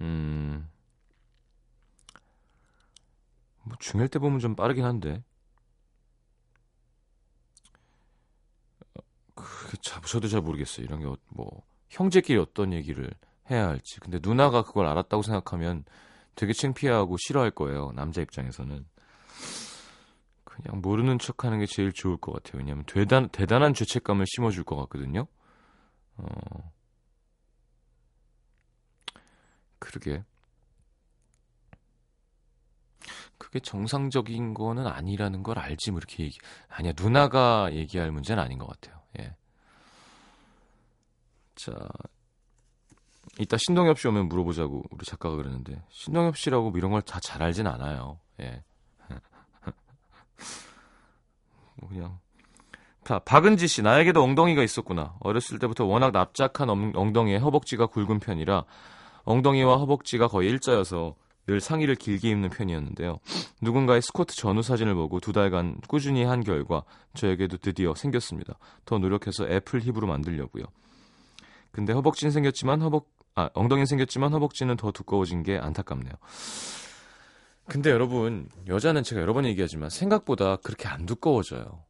음. 0.00 0.68
뭐 3.62 3.76
중일 3.78 4.08
때 4.08 4.18
보면 4.18 4.38
좀 4.40 4.56
빠르긴 4.56 4.84
한데. 4.84 5.22
그, 9.34 9.76
참, 9.82 10.02
저도 10.02 10.28
잘 10.28 10.40
모르겠어요. 10.40 10.84
이런 10.84 11.00
게 11.00 11.06
뭐 11.28 11.62
형제끼리 11.90 12.38
어떤 12.38 12.72
얘기를 12.72 13.12
해야 13.50 13.68
할지. 13.68 14.00
근데 14.00 14.18
누나가 14.22 14.62
그걸 14.62 14.86
알았다고 14.86 15.22
생각하면 15.22 15.84
되게 16.34 16.52
창피하고 16.52 17.16
싫어할 17.18 17.50
거예요. 17.50 17.92
남자 17.94 18.22
입장에서는. 18.22 18.86
그냥 20.62 20.80
모르는 20.80 21.18
척 21.18 21.44
하는 21.44 21.58
게 21.58 21.66
제일 21.66 21.92
좋을 21.92 22.16
것 22.16 22.32
같아요. 22.32 22.58
왜냐하면 22.58 22.84
대단, 22.86 23.28
대단한 23.30 23.74
죄책감을 23.74 24.26
심어줄 24.26 24.64
것 24.64 24.76
같거든요. 24.76 25.26
어. 26.16 26.26
그러게. 29.78 30.22
그게 33.38 33.58
정상적인 33.60 34.52
거는 34.54 34.86
아니라는 34.86 35.42
걸 35.42 35.58
알지, 35.58 35.90
뭐 35.92 35.98
이렇게 35.98 36.24
얘기. 36.24 36.38
아니야, 36.68 36.92
누나가 36.96 37.72
얘기할 37.72 38.10
문제는 38.12 38.42
아닌 38.42 38.58
것 38.58 38.66
같아요. 38.66 39.00
예. 39.18 39.34
자. 41.54 41.72
이따 43.38 43.56
신동엽 43.56 43.98
씨 43.98 44.08
오면 44.08 44.28
물어보자고 44.28 44.82
우리 44.90 45.04
작가가 45.06 45.36
그러는데 45.36 45.82
신동엽 45.88 46.36
씨라고 46.36 46.70
뭐 46.70 46.78
이런 46.78 46.90
걸 46.90 47.00
다 47.02 47.20
잘 47.20 47.42
알진 47.42 47.66
않아요. 47.66 48.20
예. 48.40 48.62
뭐 51.76 51.88
그냥 51.88 52.18
자, 53.04 53.18
박은지 53.18 53.66
씨, 53.66 53.82
나에게도 53.82 54.22
엉덩이가 54.22 54.62
있었구나. 54.62 55.14
어렸을 55.20 55.58
때부터 55.58 55.84
워낙 55.84 56.12
납작한 56.12 56.70
엉, 56.70 56.92
엉덩이에 56.94 57.38
허벅지가 57.38 57.86
굵은 57.86 58.20
편이라 58.20 58.64
엉덩이와 59.24 59.78
허벅지가 59.78 60.28
거의 60.28 60.50
일자여서 60.50 61.16
늘 61.46 61.60
상의를 61.60 61.96
길게 61.96 62.30
입는 62.30 62.50
편이었는데요. 62.50 63.18
누군가의 63.60 64.02
스쿼트 64.02 64.36
전후 64.36 64.62
사진을 64.62 64.94
보고 64.94 65.18
두 65.18 65.32
달간 65.32 65.80
꾸준히 65.88 66.22
한 66.22 66.44
결과 66.44 66.84
저에게도 67.14 67.56
드디어 67.56 67.94
생겼습니다. 67.94 68.54
더 68.84 68.98
노력해서 68.98 69.48
애플 69.48 69.80
힙으로 69.80 70.06
만들려고요. 70.06 70.64
근데 71.72 71.92
허벅지는 71.92 72.30
생겼지만 72.30 72.82
허벅 72.82 73.08
아 73.34 73.48
엉덩이는 73.54 73.86
생겼지만 73.86 74.32
허벅지는 74.32 74.76
더 74.76 74.92
두꺼워진 74.92 75.42
게 75.42 75.58
안타깝네요. 75.58 76.12
근데 77.66 77.90
여러분 77.90 78.48
여자는 78.66 79.02
제가 79.02 79.20
여러 79.20 79.32
번 79.32 79.44
얘기하지만 79.44 79.90
생각보다 79.90 80.56
그렇게 80.56 80.88
안 80.88 81.06
두꺼워져요. 81.06 81.84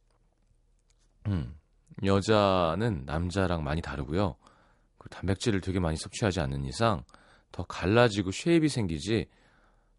음, 1.27 1.55
여자는 2.03 3.03
남자랑 3.05 3.63
많이 3.63 3.81
다르고요. 3.81 4.35
그 4.97 5.09
단백질을 5.09 5.61
되게 5.61 5.79
많이 5.79 5.97
섭취하지 5.97 6.39
않는 6.41 6.65
이상 6.65 7.03
더 7.51 7.63
갈라지고 7.63 8.31
shape이 8.31 8.69
생기지 8.69 9.27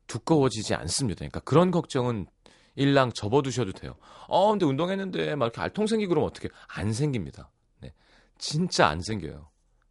두꺼워지지 0.06 0.74
않습니다. 0.74 1.18
그러니까 1.18 1.40
그런 1.40 1.70
걱정은 1.70 2.26
일랑 2.74 3.12
접어두셔도 3.12 3.72
돼요. 3.72 3.96
어, 4.28 4.50
근데 4.50 4.64
운동했는데 4.64 5.34
막 5.36 5.46
이렇게 5.46 5.60
알통 5.60 5.86
생기고 5.86 6.10
그러면 6.10 6.28
어떻게 6.28 6.48
안 6.68 6.92
생깁니다. 6.92 7.50
네, 7.80 7.92
진짜 8.38 8.86
안 8.86 9.00
생겨요. 9.00 9.48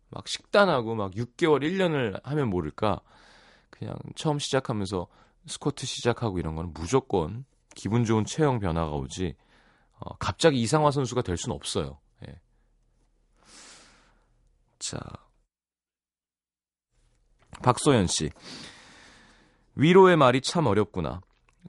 막 0.09 0.27
식단하고 0.27 0.95
막 0.95 1.11
6개월, 1.11 1.61
1년을 1.61 2.21
하면 2.23 2.49
모를까 2.49 3.01
그냥 3.69 3.95
처음 4.15 4.39
시작하면서 4.39 5.07
스쿼트 5.45 5.85
시작하고 5.85 6.39
이런 6.39 6.55
거는 6.55 6.73
무조건 6.73 7.45
기분 7.75 8.03
좋은 8.05 8.25
체형 8.25 8.59
변화가 8.59 8.91
오지 8.95 9.35
어, 9.99 10.15
갑자기 10.17 10.61
이상화 10.61 10.91
선수가 10.91 11.21
될 11.21 11.37
수는 11.37 11.55
없어요. 11.55 11.99
예. 12.27 12.39
자, 14.79 14.99
박소연 17.61 18.07
씨 18.07 18.31
위로의 19.75 20.17
말이 20.17 20.41
참 20.41 20.65
어렵구나. 20.67 21.21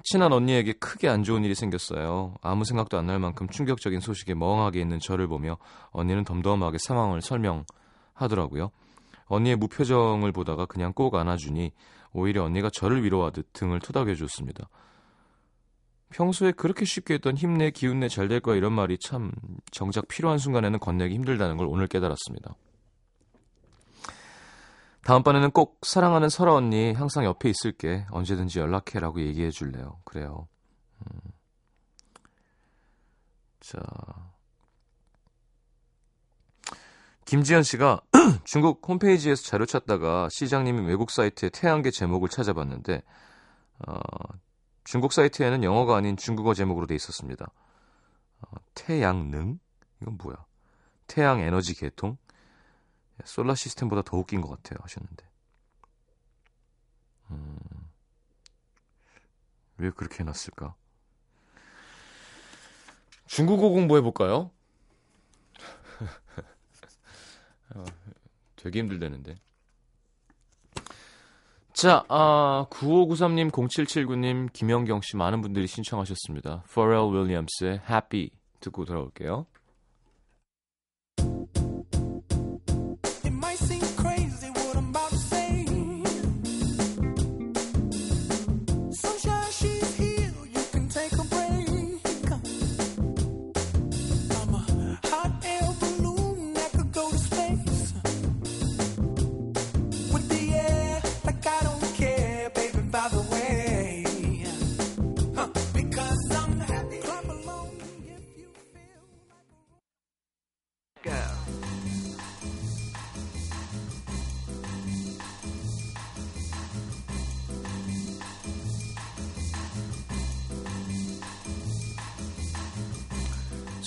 친한 0.05 0.33
언니에게 0.33 0.73
크게 0.73 1.09
안 1.09 1.23
좋은 1.23 1.45
일이 1.45 1.55
생겼어요. 1.55 2.35
아무 2.41 2.65
생각도 2.65 2.97
안 2.99 3.07
날 3.07 3.19
만큼 3.19 3.49
충격적인 3.49 4.01
소식에 4.01 4.35
멍하게 4.35 4.81
있는 4.81 4.99
저를 4.99 5.27
보며 5.29 5.59
언니는 5.91 6.25
덤덤하게 6.25 6.79
상황을 6.79 7.21
설명하더라고요. 7.21 8.71
언니의 9.27 9.57
무표정을 9.57 10.33
보다가 10.33 10.67
그냥 10.67 10.93
꼭 10.93 11.15
안아주니 11.15 11.73
오히려 12.13 12.45
언니가 12.45 12.71
저를 12.71 13.03
위로하듯 13.05 13.53
등을 13.53 13.81
토닥여 13.81 14.15
줬습니다. 14.15 14.69
평소에 16.11 16.53
그렇게 16.53 16.85
쉽게 16.85 17.15
했던 17.15 17.37
힘내, 17.37 17.71
기운내, 17.71 18.09
잘 18.09 18.29
될 18.29 18.41
거야 18.41 18.57
이런 18.57 18.73
말이 18.73 18.99
참 18.99 19.33
정작 19.71 20.09
필요한 20.09 20.39
순간에는 20.39 20.79
건네기 20.79 21.15
힘들다는 21.15 21.57
걸 21.57 21.67
오늘 21.67 21.87
깨달았습니다. 21.87 22.55
다음번에는 25.05 25.51
꼭 25.51 25.81
사랑하는 25.83 26.29
설아 26.29 26.55
언니 26.55 26.93
항상 26.93 27.25
옆에 27.25 27.49
있을게. 27.51 28.07
언제든지 28.11 28.61
연락해라고 28.61 29.21
얘기해 29.21 29.51
줄래요. 29.51 29.99
그래요. 30.05 30.47
음. 31.01 31.21
자. 33.61 33.81
김지현 37.25 37.63
씨가 37.63 38.01
중국 38.45 38.87
홈페이지에서 38.87 39.43
자료 39.43 39.65
찾다가 39.67 40.29
시장님이 40.31 40.87
외국 40.87 41.11
사이트의 41.11 41.51
태양계 41.51 41.91
제목을 41.91 42.29
찾아봤는데 42.29 43.03
어, 43.87 43.99
중국 44.85 45.13
사이트에는 45.13 45.65
영어가 45.65 45.97
아닌 45.97 46.17
중국어 46.17 46.55
제목으로 46.55 46.87
돼 46.87 46.95
있었습니다. 46.95 47.51
어, 48.43 48.51
태양능? 48.75 49.59
이건 50.01 50.19
뭐야? 50.19 50.45
태양 51.07 51.41
에너지 51.41 51.75
계통? 51.75 52.17
솔라 53.25 53.55
시스템보다 53.55 54.03
더 54.03 54.17
웃긴 54.17 54.41
것 54.41 54.49
같아요 54.49 54.79
하셨는데 54.83 55.25
음, 57.31 57.59
왜 59.79 59.91
그렇게 59.91 60.21
해놨을까? 60.21 60.75
중국어 63.27 63.69
공부해 63.69 64.01
볼까요? 64.03 64.51
어, 67.75 67.85
되게 68.57 68.81
힘들다는데. 68.81 69.37
자, 71.73 72.05
아, 72.09 72.67
9593님, 72.71 73.51
0779님, 73.51 74.53
김영경 74.53 75.01
씨 75.03 75.17
많은 75.17 75.41
분들이 75.41 75.67
신청하셨습니다. 75.67 76.65
Pharrell 76.73 77.11
Williams의 77.13 77.81
Happy 77.89 78.31
듣고 78.61 78.85
돌아올게요. 78.85 79.47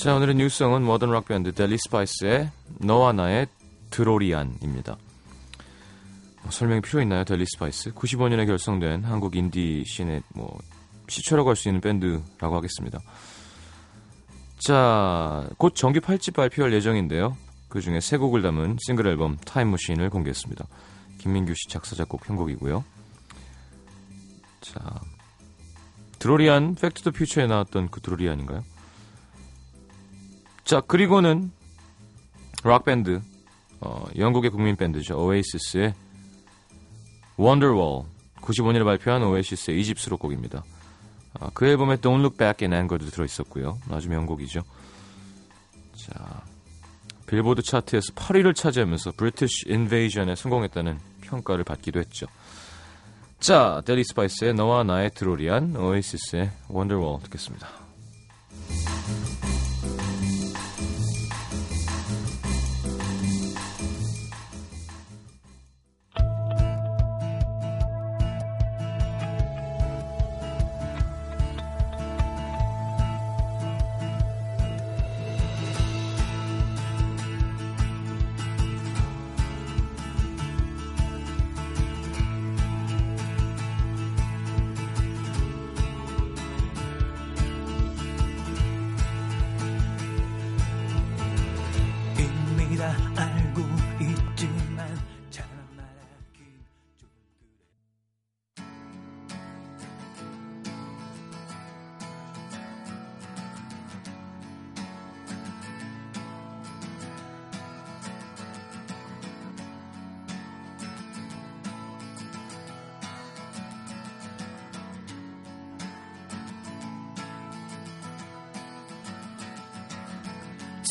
자, 0.05 0.13
오늘의 0.13 0.35
new 0.35 0.49
song은 0.49 0.83
모던 0.83 1.09
락 1.09 1.25
밴드 1.25 1.51
델리 1.51 1.79
스파이스의 1.79 2.51
너와 2.77 3.11
나의 3.11 3.47
드로리안입니다. 3.89 4.97
뭐 6.43 6.51
설명이 6.51 6.81
필요 6.81 7.01
있나요, 7.01 7.23
델리 7.23 7.43
스파이스? 7.47 7.89
95년에 7.89 8.45
결성된 8.45 9.03
한국 9.03 9.35
인디 9.35 9.83
scene의 9.83 10.21
뭐 10.35 10.59
시초라고 11.07 11.49
할 11.49 11.55
수 11.55 11.69
있는 11.69 11.81
밴드라고 11.81 12.55
하겠습니다. 12.55 12.99
자, 14.59 15.49
곧 15.57 15.73
정규 15.73 16.01
8집 16.01 16.35
발표할 16.35 16.71
예정인데요. 16.73 17.35
그 17.67 17.81
중에 17.81 17.99
세 17.99 18.17
곡을 18.17 18.43
담은 18.43 18.77
싱글 18.85 19.07
앨범 19.07 19.37
타임머신을 19.37 20.11
공개했습니다. 20.11 20.67
김민규 21.17 21.55
씨 21.55 21.67
작사 21.67 21.95
작곡 21.95 22.21
편곡이고요. 22.21 22.83
자, 24.61 24.79
드로리안 26.19 26.75
Back 26.75 26.92
to 26.92 27.01
the 27.01 27.09
Future에 27.09 27.47
나왔던 27.47 27.89
그 27.89 28.01
드로리안인가요? 28.01 28.74
자, 30.65 30.81
그리고는 30.81 31.51
락밴드, 32.63 33.21
어, 33.81 34.05
영국의 34.17 34.49
국민 34.49 34.75
밴드죠. 34.75 35.23
Oasis의 35.23 35.93
Wonderwall. 37.39 38.05
95년에 38.41 38.83
발표한 38.83 39.21
Oasis의 39.23 39.79
2집 39.79 39.99
수록곡입니다. 39.99 40.63
아, 41.39 41.49
그 41.53 41.67
앨범에 41.67 41.97
Don't 41.97 42.19
Look 42.19 42.37
Back 42.37 42.65
in 42.67 42.73
Anger도 42.73 43.11
들어있었고요. 43.11 43.77
아주 43.91 44.09
명곡이죠. 44.09 44.61
자, 45.97 46.41
빌보드 47.27 47.61
차트에서 47.61 48.13
8위를 48.13 48.55
차지하면서 48.55 49.11
British 49.11 49.69
Invasion에 49.69 50.33
성공했다는 50.33 50.97
평가를 51.21 51.63
받기도 51.63 51.99
했죠. 51.99 52.25
자, 53.39 53.83
데리 53.85 54.03
스파이스의 54.03 54.55
너와 54.55 54.83
나의 54.83 55.11
드로리안, 55.11 55.75
오에이시스의 55.75 56.49
Wonderwall 56.71 57.21
듣겠습니다. 57.23 57.84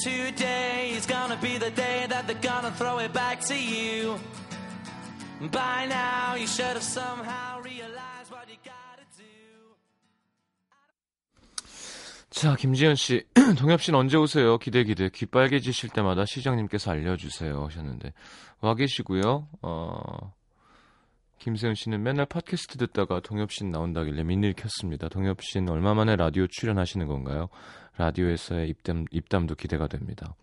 Today 0.05 0.91
is 0.91 1.07
gonna 1.07 1.41
be 1.41 1.57
the 1.57 1.71
day 1.75 2.07
that 2.09 2.27
they're 2.27 2.39
gonna 2.39 2.71
throw 2.73 2.99
it 2.99 3.15
back 3.15 3.41
to 3.49 3.55
you. 3.57 4.19
By 5.51 5.87
now, 5.89 6.35
you 6.37 6.47
should 6.47 6.77
have 6.77 6.85
somehow 6.85 7.63
realized 7.65 8.31
what 8.31 8.47
you 8.47 8.59
gotta 8.63 9.07
do. 9.17 9.25
자, 12.29 12.55
김지현 12.55 12.97
씨, 12.97 13.25
동엽 13.57 13.81
씨는 13.81 13.99
언제 13.99 14.19
오세요? 14.19 14.59
기대 14.59 14.85
기대. 14.85 15.09
귀 15.09 15.25
빨개지실 15.25 15.89
때마다 15.89 16.27
시장님께서 16.27 16.91
알려주세요 16.91 17.65
하셨는데 17.65 18.13
와 18.61 18.75
계시고요. 18.75 19.49
어, 19.63 20.35
김세훈 21.39 21.75
씨는 21.75 22.03
맨날 22.03 22.27
팟캐스트 22.27 22.77
듣다가 22.77 23.21
동엽 23.21 23.53
씨는 23.53 23.73
나온다길래 23.73 24.23
민니를 24.23 24.55
켰습니다. 24.55 25.09
동엽 25.09 25.43
씨는 25.43 25.71
얼마 25.71 25.95
만에 25.95 26.17
라디오 26.17 26.47
출연하시는 26.47 27.07
건가요? 27.07 27.49
라디오에서의 27.97 28.69
입담 28.71 29.05
입담도 29.11 29.55
기대가 29.55 29.87
됩니다. 29.87 30.35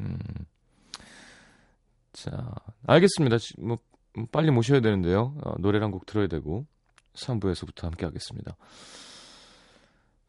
음, 0.00 0.18
자, 2.12 2.52
알겠습니다. 2.86 3.38
지- 3.38 3.54
뭐 3.60 3.78
음, 4.18 4.26
빨리 4.32 4.50
모셔야 4.50 4.80
되는데요. 4.80 5.34
어, 5.44 5.54
노래를 5.58 5.84
한곡 5.84 6.06
들어야 6.06 6.26
되고 6.26 6.66
3부에서부터 7.14 7.82
함께 7.82 8.06
하겠습니다. 8.06 8.56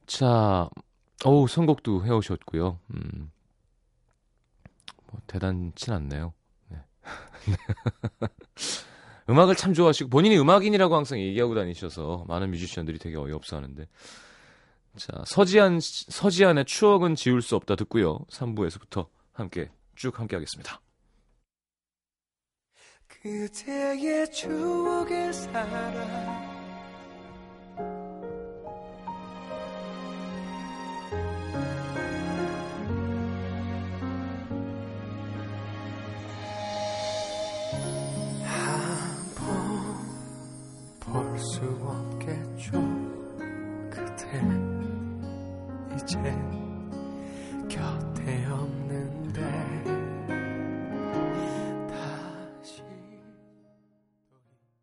자, 0.05 0.69
어우, 1.25 1.47
선곡도 1.47 2.05
해오셨고요. 2.05 2.79
음, 2.93 3.31
뭐, 5.11 5.21
대단치 5.27 5.91
않네요. 5.91 6.33
네. 6.69 6.77
음악을 9.29 9.55
참 9.55 9.73
좋아하시고, 9.73 10.09
본인이 10.09 10.37
음악인이라고 10.39 10.95
항상 10.95 11.19
얘기하고 11.19 11.55
다니셔서, 11.55 12.25
많은 12.27 12.51
뮤지션들이 12.51 12.97
되게 12.99 13.17
어이없어 13.17 13.57
하는데. 13.57 13.87
자, 14.97 15.23
서지한, 15.25 15.79
서지한의 15.81 16.65
추억은 16.65 17.15
지울 17.15 17.41
수 17.41 17.55
없다 17.55 17.75
듣고요. 17.75 18.19
3부에서부터 18.31 19.07
함께, 19.31 19.69
쭉 19.95 20.19
함께 20.19 20.35
하겠습니다. 20.35 20.81
그대의 23.07 24.31
추억에 24.31 25.31
살아 25.31 26.36
이제 46.07 46.21
곁 46.21 46.56